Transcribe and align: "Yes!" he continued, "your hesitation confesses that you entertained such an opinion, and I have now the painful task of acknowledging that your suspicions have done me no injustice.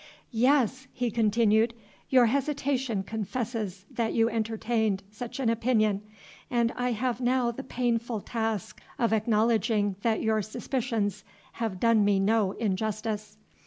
"Yes!" 0.33 0.87
he 0.91 1.11
continued, 1.11 1.75
"your 2.09 2.25
hesitation 2.25 3.03
confesses 3.03 3.85
that 3.91 4.13
you 4.15 4.31
entertained 4.31 5.03
such 5.11 5.39
an 5.39 5.47
opinion, 5.47 6.01
and 6.49 6.71
I 6.75 6.93
have 6.93 7.21
now 7.21 7.51
the 7.51 7.63
painful 7.63 8.21
task 8.21 8.81
of 8.97 9.13
acknowledging 9.13 9.95
that 10.01 10.23
your 10.23 10.41
suspicions 10.41 11.23
have 11.51 11.79
done 11.79 12.03
me 12.03 12.19
no 12.19 12.53
injustice. 12.53 13.37